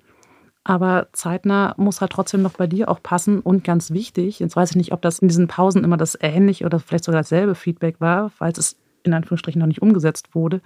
[0.70, 3.40] Aber zeitnah muss halt trotzdem noch bei dir auch passen.
[3.40, 6.64] Und ganz wichtig, jetzt weiß ich nicht, ob das in diesen Pausen immer das ähnliche
[6.64, 10.60] oder vielleicht sogar dasselbe Feedback war, falls es in Anführungsstrichen noch nicht umgesetzt wurde.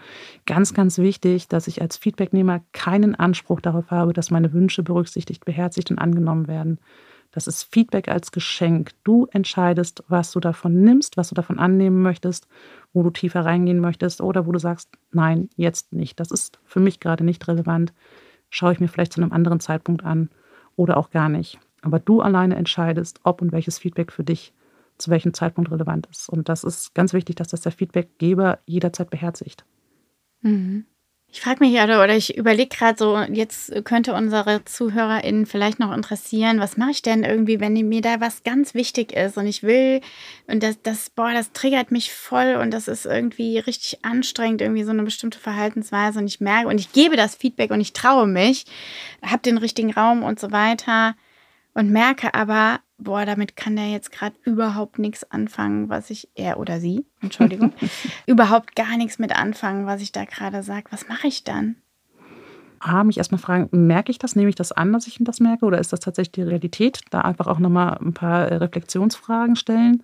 [0.45, 5.47] Ganz, ganz wichtig, dass ich als Feedbacknehmer keinen Anspruch darauf habe, dass meine Wünsche berücksichtigt,
[5.47, 6.81] beherzigt und angenommen werden.
[7.31, 8.91] Das ist Feedback als Geschenk.
[9.05, 12.47] Du entscheidest, was du davon nimmst, was du davon annehmen möchtest,
[12.93, 16.21] wo du tiefer reingehen möchtest oder wo du sagst, nein, jetzt nicht.
[16.21, 17.95] Das ist für mich gerade nicht relevant.
[18.55, 20.31] Schaue ich mir vielleicht zu einem anderen Zeitpunkt an
[20.77, 21.59] oder auch gar nicht.
[21.83, 24.55] Aber du alleine entscheidest, ob und welches Feedback für dich
[24.97, 26.29] zu welchem Zeitpunkt relevant ist.
[26.29, 29.65] Und das ist ganz wichtig, dass das der Feedbackgeber jederzeit beherzigt.
[30.41, 30.87] Mhm.
[31.35, 35.93] Ich frage mich oder, oder ich überlege gerade so, jetzt könnte unsere ZuhörerInnen vielleicht noch
[35.93, 39.65] interessieren, was mache ich denn irgendwie, wenn mir da was ganz wichtig ist und ich
[39.65, 40.01] will,
[40.47, 44.85] und das, das, boah, das triggert mich voll und das ist irgendwie richtig anstrengend, irgendwie
[44.85, 48.29] so eine bestimmte Verhaltensweise und ich merke und ich gebe das Feedback und ich traue
[48.29, 48.65] mich,
[49.21, 51.17] habe den richtigen Raum und so weiter
[51.75, 56.59] und merke aber, boah, damit kann der jetzt gerade überhaupt nichts anfangen, was ich, er
[56.59, 57.73] oder sie, Entschuldigung,
[58.27, 60.87] überhaupt gar nichts mit anfangen, was ich da gerade sage.
[60.91, 61.77] Was mache ich dann?
[62.79, 65.65] A, mich erstmal fragen, merke ich das, nehme ich das an, dass ich das merke
[65.65, 67.01] oder ist das tatsächlich die Realität?
[67.11, 70.03] Da einfach auch nochmal ein paar Reflexionsfragen stellen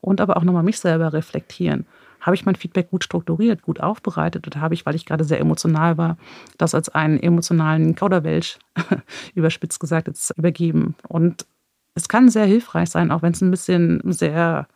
[0.00, 1.86] und aber auch nochmal mich selber reflektieren.
[2.20, 5.40] Habe ich mein Feedback gut strukturiert, gut aufbereitet oder habe ich, weil ich gerade sehr
[5.40, 6.16] emotional war,
[6.58, 8.58] das als einen emotionalen Kauderwelsch,
[9.34, 10.94] überspitzt gesagt, jetzt übergeben?
[11.08, 11.46] Und
[11.94, 14.66] es kann sehr hilfreich sein, auch wenn es ein bisschen sehr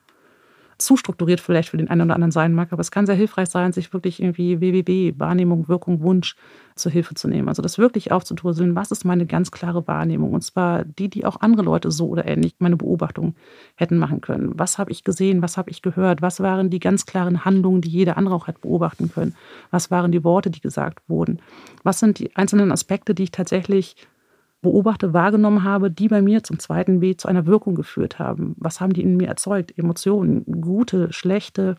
[0.78, 3.48] zu strukturiert vielleicht für den einen oder anderen sein mag, aber es kann sehr hilfreich
[3.48, 6.37] sein, sich wirklich irgendwie WWW, Wahrnehmung, Wirkung, Wunsch
[6.74, 7.48] zur Hilfe zu nehmen.
[7.48, 10.32] Also das wirklich aufzudröseln, was ist meine ganz klare Wahrnehmung?
[10.32, 13.37] Und zwar die, die auch andere Leute so oder ähnlich meine Beobachtung
[13.76, 14.52] hätten machen können.
[14.58, 15.42] Was habe ich gesehen?
[15.42, 16.22] Was habe ich gehört?
[16.22, 19.34] Was waren die ganz klaren Handlungen, die jeder andere auch hat beobachten können?
[19.70, 21.40] Was waren die Worte, die gesagt wurden?
[21.84, 23.96] Was sind die einzelnen Aspekte, die ich tatsächlich
[24.64, 28.57] beobachte, wahrgenommen habe, die bei mir zum zweiten B zu einer Wirkung geführt haben.
[28.59, 29.79] Was haben die in mir erzeugt?
[29.79, 31.77] Emotionen, gute, schlechte,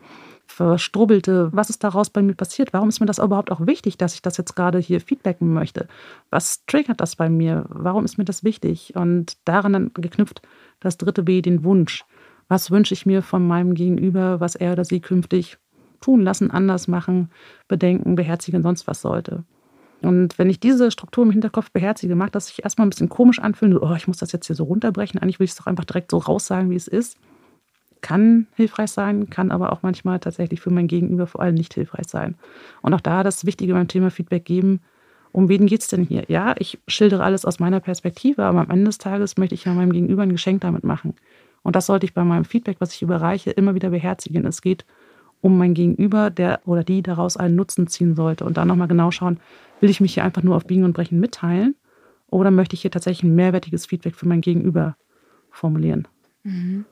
[0.48, 1.50] verstrubbelte.
[1.52, 2.72] Was ist daraus bei mir passiert?
[2.72, 5.88] Warum ist mir das überhaupt auch wichtig, dass ich das jetzt gerade hier feedbacken möchte?
[6.30, 7.66] Was triggert das bei mir?
[7.70, 8.96] Warum ist mir das wichtig?
[8.96, 10.42] Und daran dann geknüpft
[10.80, 12.06] das dritte B, den Wunsch.
[12.48, 15.58] Was wünsche ich mir von meinem Gegenüber, was er oder sie künftig
[16.00, 17.32] tun lassen, anders machen,
[17.68, 19.44] bedenken, beherzigen, sonst was sollte?
[20.06, 23.40] Und wenn ich diese Struktur im Hinterkopf beherzige, mag das sich erstmal ein bisschen komisch
[23.40, 23.76] anfühlen.
[23.76, 25.20] Oh, ich muss das jetzt hier so runterbrechen.
[25.20, 27.18] Eigentlich will ich es doch einfach direkt so raussagen, wie es ist.
[28.02, 32.08] Kann hilfreich sein, kann aber auch manchmal tatsächlich für mein Gegenüber vor allem nicht hilfreich
[32.08, 32.36] sein.
[32.84, 34.82] Und auch da das Wichtige beim Thema Feedback geben.
[35.32, 36.26] Um wen geht es denn hier?
[36.28, 39.74] Ja, ich schildere alles aus meiner Perspektive, aber am Ende des Tages möchte ich ja
[39.74, 41.16] meinem Gegenüber ein Geschenk damit machen.
[41.64, 44.46] Und das sollte ich bei meinem Feedback, was ich überreiche, immer wieder beherzigen.
[44.46, 44.86] Es geht
[45.42, 48.46] um mein Gegenüber, der oder die daraus einen Nutzen ziehen sollte.
[48.46, 49.40] Und dann nochmal genau schauen,
[49.86, 51.76] will ich mich hier einfach nur auf Biegen und Brechen mitteilen
[52.26, 54.98] oder möchte ich hier tatsächlich ein mehrwertiges Feedback für mein Gegenüber
[55.52, 56.08] formulieren?
[56.42, 56.86] Mhm.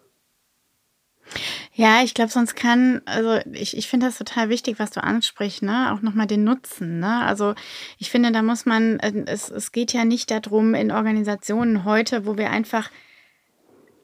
[1.73, 5.63] Ja, ich glaube, sonst kann, also ich, ich finde das total wichtig, was du ansprichst,
[5.63, 5.91] ne?
[5.91, 7.23] Auch nochmal den Nutzen, ne?
[7.25, 7.56] Also
[7.97, 12.27] ich finde, da muss man, äh, es, es geht ja nicht darum, in Organisationen heute,
[12.27, 12.91] wo wir einfach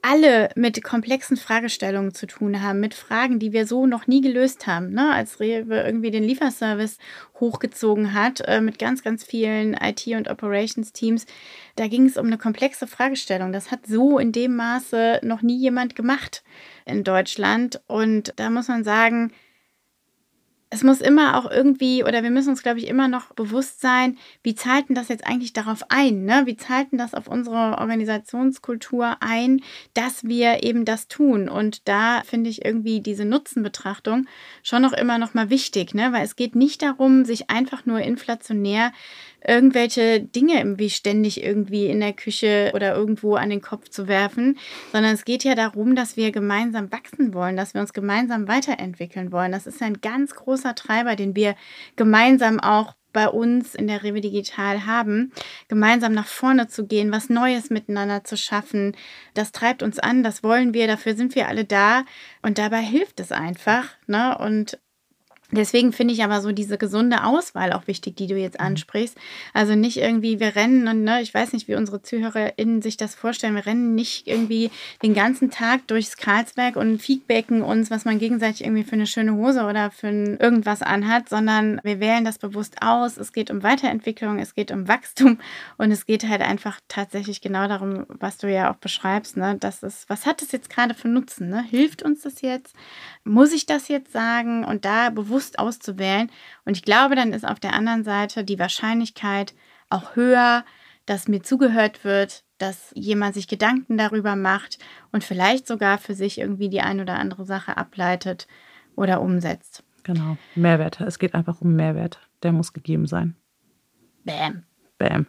[0.02, 4.66] alle mit komplexen Fragestellungen zu tun haben, mit Fragen, die wir so noch nie gelöst
[4.66, 4.90] haben.
[4.90, 5.12] Ne?
[5.12, 6.98] Als Rewe irgendwie den Lieferservice
[7.38, 11.26] hochgezogen hat, äh, mit ganz, ganz vielen IT- und Operations-Teams,
[11.76, 13.52] da ging es um eine komplexe Fragestellung.
[13.52, 16.42] Das hat so in dem Maße noch nie jemand gemacht
[16.86, 17.80] in Deutschland.
[17.86, 19.32] Und da muss man sagen,
[20.72, 24.16] es muss immer auch irgendwie, oder wir müssen uns, glaube ich, immer noch bewusst sein,
[24.44, 26.24] wie zahlt denn das jetzt eigentlich darauf ein?
[26.24, 26.42] Ne?
[26.44, 29.62] Wie zahlt denn das auf unsere Organisationskultur ein,
[29.94, 31.48] dass wir eben das tun?
[31.48, 34.26] Und da finde ich irgendwie diese Nutzenbetrachtung
[34.62, 36.12] schon noch immer noch mal wichtig, ne?
[36.12, 38.92] weil es geht nicht darum, sich einfach nur inflationär
[39.46, 44.58] irgendwelche Dinge irgendwie ständig irgendwie in der Küche oder irgendwo an den Kopf zu werfen,
[44.92, 49.32] sondern es geht ja darum, dass wir gemeinsam wachsen wollen, dass wir uns gemeinsam weiterentwickeln
[49.32, 49.52] wollen.
[49.52, 51.54] Das ist ein ganz großer Treiber, den wir
[51.96, 55.32] gemeinsam auch bei uns in der Rewe Digital haben,
[55.68, 58.96] gemeinsam nach vorne zu gehen, was Neues miteinander zu schaffen.
[59.34, 62.04] Das treibt uns an, das wollen wir, dafür sind wir alle da
[62.42, 63.88] und dabei hilft es einfach.
[64.06, 64.36] Ne?
[64.38, 64.78] Und
[65.52, 68.66] Deswegen finde ich aber so diese gesunde Auswahl auch wichtig, die du jetzt mhm.
[68.66, 69.16] ansprichst.
[69.52, 73.14] Also nicht irgendwie, wir rennen und ne, ich weiß nicht, wie unsere ZuhörerInnen sich das
[73.14, 73.56] vorstellen.
[73.56, 74.70] Wir rennen nicht irgendwie
[75.02, 79.34] den ganzen Tag durchs Karlsberg und feedbacken uns, was man gegenseitig irgendwie für eine schöne
[79.34, 83.16] Hose oder für irgendwas anhat, sondern wir wählen das bewusst aus.
[83.16, 85.38] Es geht um Weiterentwicklung, es geht um Wachstum
[85.78, 89.36] und es geht halt einfach tatsächlich genau darum, was du ja auch beschreibst.
[89.36, 89.56] Ne?
[89.58, 91.48] Das ist, was hat das jetzt gerade für Nutzen?
[91.48, 91.62] Ne?
[91.62, 92.74] Hilft uns das jetzt?
[93.24, 94.64] Muss ich das jetzt sagen?
[94.64, 96.30] Und da bewusst bewusst auszuwählen.
[96.64, 99.54] Und ich glaube, dann ist auf der anderen Seite die Wahrscheinlichkeit
[99.88, 100.64] auch höher,
[101.06, 104.78] dass mir zugehört wird, dass jemand sich Gedanken darüber macht
[105.12, 108.46] und vielleicht sogar für sich irgendwie die ein oder andere Sache ableitet
[108.96, 109.82] oder umsetzt.
[110.02, 111.00] Genau, Mehrwert.
[111.00, 112.20] Es geht einfach um Mehrwert.
[112.42, 113.34] Der muss gegeben sein.
[114.24, 114.64] Bam.
[114.98, 115.26] Bam.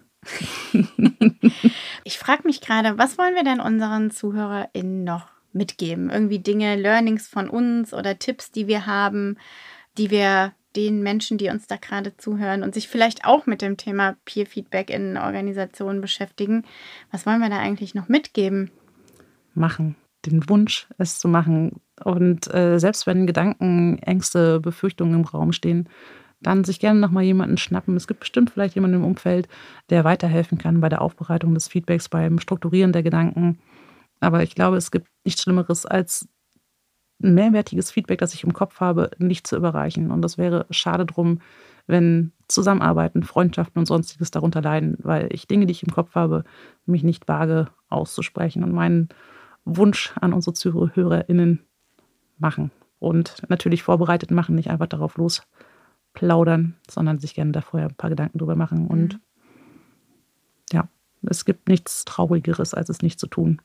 [2.03, 6.09] ich frage mich gerade, was wollen wir denn unseren ZuhörerInnen noch mitgeben?
[6.09, 9.37] Irgendwie Dinge, Learnings von uns oder Tipps, die wir haben,
[9.97, 13.77] die wir den Menschen, die uns da gerade zuhören und sich vielleicht auch mit dem
[13.77, 16.63] Thema Peer Feedback in Organisationen beschäftigen.
[17.11, 18.71] Was wollen wir da eigentlich noch mitgeben?
[19.53, 19.95] Machen.
[20.25, 21.81] Den Wunsch, es zu machen.
[22.03, 25.89] Und äh, selbst wenn Gedanken, Ängste, Befürchtungen im Raum stehen,
[26.41, 27.95] dann sich gerne nochmal jemanden schnappen.
[27.95, 29.47] Es gibt bestimmt vielleicht jemanden im Umfeld,
[29.89, 33.59] der weiterhelfen kann bei der Aufbereitung des Feedbacks, beim Strukturieren der Gedanken.
[34.19, 36.27] Aber ich glaube, es gibt nichts Schlimmeres, als
[37.21, 40.11] mehrwertiges Feedback, das ich im Kopf habe, nicht zu überreichen.
[40.11, 41.39] Und das wäre schade drum,
[41.87, 46.43] wenn Zusammenarbeiten, Freundschaften und sonstiges darunter leiden, weil ich Dinge, die ich im Kopf habe,
[46.85, 49.09] mich nicht wage auszusprechen und meinen
[49.65, 51.61] Wunsch an unsere ZuhörerInnen
[52.37, 52.71] machen.
[52.99, 58.09] Und natürlich vorbereitet machen, nicht einfach darauf losplaudern, sondern sich gerne da vorher ein paar
[58.09, 58.87] Gedanken drüber machen.
[58.87, 59.19] Und mhm.
[60.71, 60.89] ja,
[61.23, 63.61] es gibt nichts Traurigeres, als es nicht zu tun.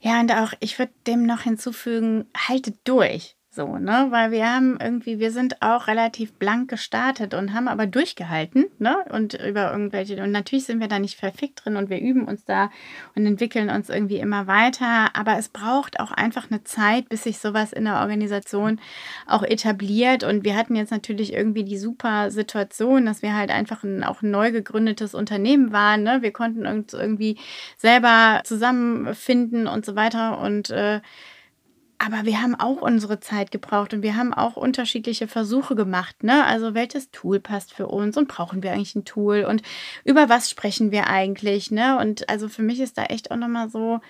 [0.00, 3.36] Ja, und auch, ich würde dem noch hinzufügen, haltet durch.
[3.54, 4.08] So, ne?
[4.10, 8.96] Weil wir haben irgendwie, wir sind auch relativ blank gestartet und haben aber durchgehalten, ne?
[9.10, 12.44] Und über irgendwelche, und natürlich sind wir da nicht verfickt drin und wir üben uns
[12.44, 12.72] da
[13.14, 15.14] und entwickeln uns irgendwie immer weiter.
[15.14, 18.80] Aber es braucht auch einfach eine Zeit, bis sich sowas in der Organisation
[19.28, 20.24] auch etabliert.
[20.24, 24.20] Und wir hatten jetzt natürlich irgendwie die super Situation, dass wir halt einfach ein auch
[24.20, 26.02] neu gegründetes Unternehmen waren.
[26.02, 26.22] Ne?
[26.22, 27.38] Wir konnten uns irgendwie
[27.76, 30.40] selber zusammenfinden und so weiter.
[30.40, 31.00] Und äh,
[32.04, 36.22] aber wir haben auch unsere Zeit gebraucht und wir haben auch unterschiedliche Versuche gemacht.
[36.22, 36.44] Ne?
[36.44, 39.62] Also welches Tool passt für uns und brauchen wir eigentlich ein Tool und
[40.04, 41.70] über was sprechen wir eigentlich?
[41.70, 41.98] Ne?
[41.98, 44.00] Und also für mich ist da echt auch nochmal so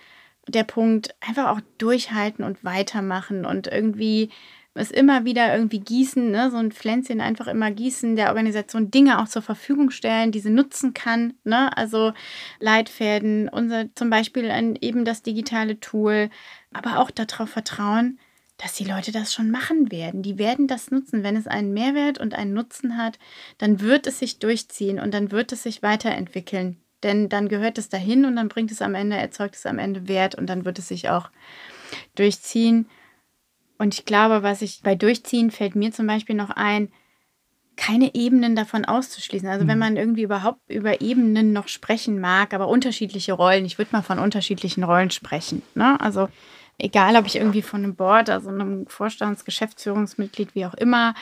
[0.49, 4.31] der Punkt, einfach auch durchhalten und weitermachen und irgendwie
[4.75, 6.51] es immer wieder irgendwie gießen, ne?
[6.51, 10.51] so ein Pflänzchen einfach immer gießen, der Organisation Dinge auch zur Verfügung stellen, die sie
[10.51, 11.35] nutzen kann.
[11.45, 11.77] Ne?
[11.77, 12.13] Also
[12.59, 16.29] Leitfäden, unser zum Beispiel ein, eben das digitale Tool,
[16.73, 18.19] aber auch darauf vertrauen,
[18.57, 20.23] dass die Leute das schon machen werden.
[20.23, 21.23] Die werden das nutzen.
[21.23, 23.19] Wenn es einen Mehrwert und einen Nutzen hat,
[23.59, 26.81] dann wird es sich durchziehen und dann wird es sich weiterentwickeln.
[27.03, 30.09] Denn dann gehört es dahin und dann bringt es am Ende, erzeugt es am Ende
[30.09, 31.31] Wert und dann wird es sich auch
[32.15, 32.87] durchziehen.
[33.79, 36.91] Und ich glaube, was ich bei Durchziehen fällt mir zum Beispiel noch ein,
[37.77, 39.49] keine Ebenen davon auszuschließen.
[39.49, 39.81] Also wenn mhm.
[39.81, 44.19] man irgendwie überhaupt über Ebenen noch sprechen mag, aber unterschiedliche Rollen, ich würde mal von
[44.19, 45.63] unterschiedlichen Rollen sprechen.
[45.75, 46.01] Ne?
[46.01, 46.29] Also
[46.79, 51.15] egal, ob ich irgendwie von einem Board, also einem Vorstands-, Geschäftsführungsmitglied, wie auch immer,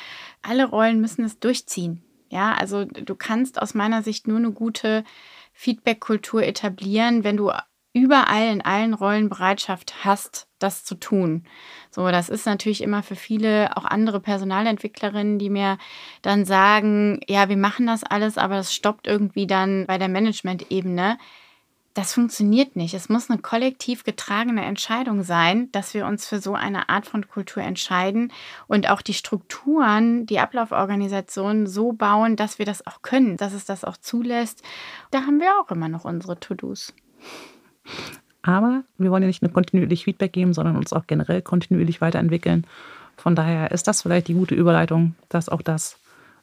[0.43, 2.03] alle Rollen müssen es durchziehen.
[2.29, 5.05] Ja, also du kannst aus meiner Sicht nur eine gute
[5.53, 7.51] Feedback-Kultur etablieren, wenn du
[7.93, 11.45] überall in allen Rollen Bereitschaft hast, das zu tun.
[11.91, 15.79] So, das ist natürlich immer für viele auch andere Personalentwicklerinnen, die mir
[16.23, 21.19] dann sagen, ja, wir machen das alles, aber das stoppt irgendwie dann bei der Management-Ebene.
[21.95, 22.95] Das funktioniert nicht.
[22.95, 27.29] Es muss eine kollektiv getragene Entscheidung sein, dass wir uns für so eine Art von
[27.29, 28.33] Kultur entscheiden
[28.67, 33.67] und auch die Strukturen, die Ablauforganisationen so bauen, dass wir das auch können, dass es
[33.67, 34.63] das auch zulässt.
[35.11, 36.95] Da haben wir auch immer noch unsere To-Dos.
[38.43, 42.67] Aber wir wollen ja nicht nur kontinuierlich Feedback geben, sondern uns auch generell kontinuierlich weiterentwickeln.
[43.17, 45.99] Von daher ist das vielleicht die gute Überleitung, dass auch das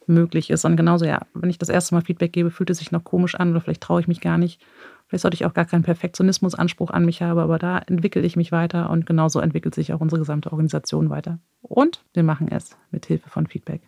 [0.06, 0.64] möglich ist.
[0.64, 3.34] Und genauso, ja, wenn ich das erste Mal Feedback gebe, fühlt es sich noch komisch
[3.34, 4.60] an oder vielleicht traue ich mich gar nicht.
[5.06, 8.52] Vielleicht sollte ich auch gar keinen Perfektionismusanspruch an mich haben, aber da entwickle ich mich
[8.52, 11.38] weiter und genauso entwickelt sich auch unsere gesamte Organisation weiter.
[11.62, 13.82] Und wir machen es mit Hilfe von Feedback.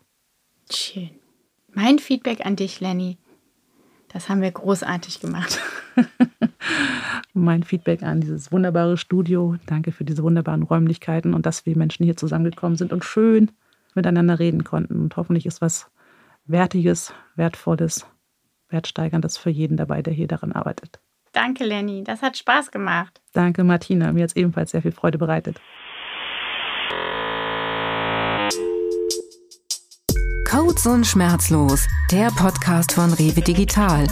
[0.71, 1.11] Schön.
[1.73, 3.19] Mein Feedback an dich, Lenny.
[4.09, 5.61] Das haben wir großartig gemacht.
[7.33, 9.57] mein Feedback an dieses wunderbare Studio.
[9.67, 13.51] Danke für diese wunderbaren Räumlichkeiten und dass wir Menschen hier zusammengekommen sind und schön
[13.95, 15.01] miteinander reden konnten.
[15.01, 15.91] Und hoffentlich ist was
[16.45, 18.07] Wertiges, Wertvolles,
[18.69, 21.01] Wertsteigerndes für jeden dabei, der hier daran arbeitet.
[21.33, 22.05] Danke, Lenny.
[22.05, 23.21] Das hat Spaß gemacht.
[23.33, 24.13] Danke, Martina.
[24.13, 25.61] Mir hat es ebenfalls sehr viel Freude bereitet.
[30.49, 34.07] Codes und Schmerzlos, der Podcast von Rewe Digital.